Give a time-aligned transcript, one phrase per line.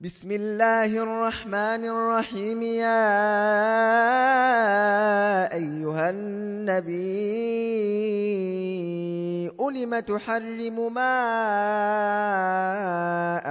[0.00, 3.04] بسم الله الرحمن الرحيم يا
[5.54, 7.50] أيها النبي
[9.90, 11.12] لم تحرم ما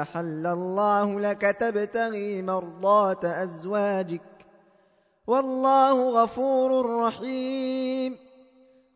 [0.01, 4.21] أحل الله لك تبتغي مرضات أزواجك
[5.27, 8.17] والله غفور رحيم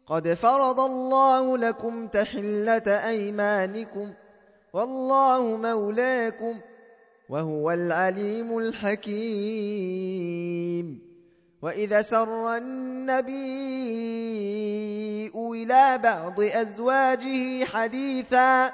[0.07, 4.13] قد فرض الله لكم تحلة أيمانكم
[4.73, 6.59] والله مولاكم
[7.29, 10.23] وهو العليم الحكيم.
[11.61, 13.33] وإذا سر النبي
[15.35, 18.71] إلى بعض أزواجه حديثا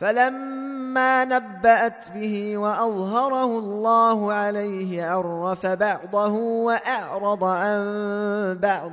[0.00, 8.92] فلما نبأت به وأظهره الله عليه عرف بعضه وأعرض عن بعض.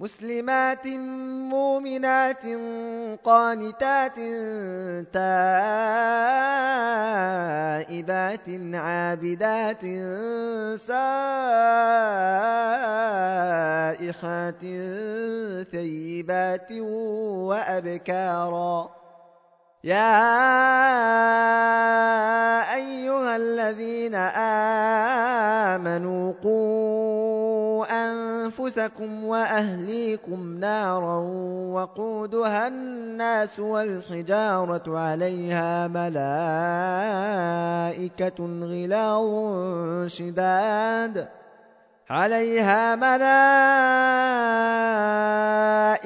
[0.00, 0.86] مسلمات
[1.50, 2.44] مؤمنات
[3.24, 4.14] قانتات
[5.12, 5.68] تائبات
[8.74, 9.80] عابدات
[10.86, 11.04] سائحات
[15.70, 16.72] ثيبات
[17.48, 18.90] وأبكارا
[19.84, 20.24] يا
[22.74, 24.14] أيها الذين
[25.74, 31.16] آمنوا قوا أنفسكم وأهليكم نارا
[31.72, 36.18] وقودها الناس والحجارة عليها ملائكة
[38.62, 39.28] غلاظ
[40.06, 41.28] شداد
[42.10, 42.96] عليها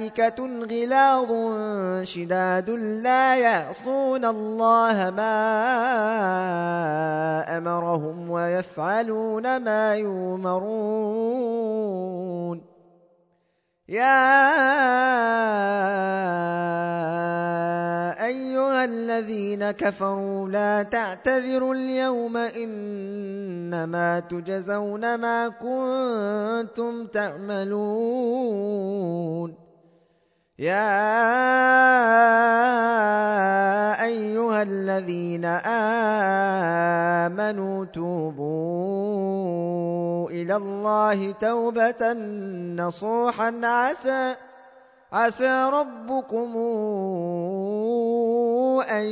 [0.02, 1.30] ملائكة غلاظ
[2.04, 2.70] شداد
[3.02, 5.38] لا يعصون الله ما
[7.58, 11.02] أمرهم ويفعلون ما يؤمرون.
[13.88, 14.32] يا
[18.24, 28.32] أيها الذين كفروا لا تعتذروا اليوم إنما تجزون ما كنتم تعملون.
[30.62, 30.94] يا
[34.04, 35.44] أيها الذين
[37.26, 38.40] آمنوا توبوا
[40.30, 42.12] إلى الله توبة
[42.78, 44.34] نصوحا عسى
[45.12, 46.56] عسى ربكم
[48.90, 49.04] أن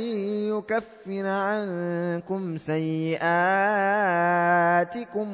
[0.55, 3.19] يكفر عنكم سيئاتكم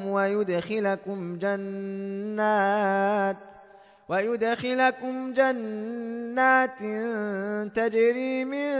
[0.06, 3.36] ويدخلكم جنات.
[4.08, 6.78] ويدخلكم جنات
[7.74, 8.70] تجري من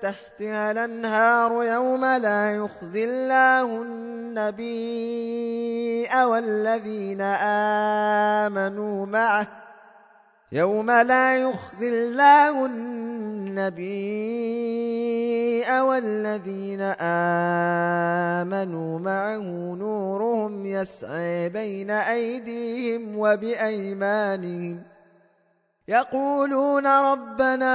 [0.00, 4.88] تحتها الأنهار يوم لا يخزي الله النبي
[6.24, 7.20] والذين
[8.40, 9.46] آمنوا معه
[10.52, 13.07] يوم لا يخزي الله النبي
[15.98, 16.80] والذين
[18.40, 24.82] آمنوا معه نورهم يسعي بين أيديهم وبأيمانهم
[25.88, 27.74] يقولون ربنا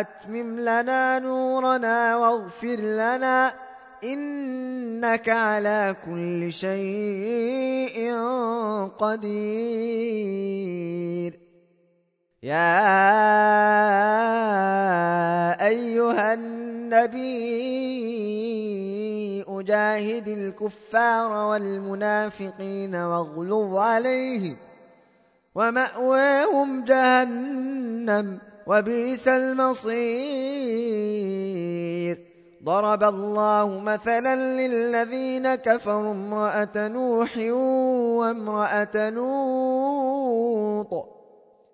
[0.00, 3.52] أتمم لنا نورنا واغفر لنا
[4.04, 8.14] إنك على كل شيء
[8.98, 10.54] قدير
[12.44, 12.76] يا
[15.66, 17.44] أيها النبي
[19.48, 24.56] أجاهد الكفار والمنافقين واغلظ عليهم
[25.54, 29.94] ومأواهم جهنم وبئس المصير.
[32.64, 37.36] ضرب الله مثلا للذين كفروا امرأة نوح
[38.18, 41.13] وامرأة لوط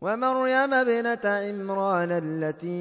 [0.00, 2.76] ومريم ابنة عمران التي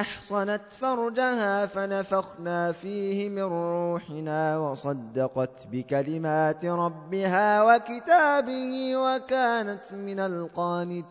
[0.00, 11.10] أحصنت فرجها فنفخنا فيه من روحنا وصدقت بكلمات ربها وكتابه وكانت من القانتين.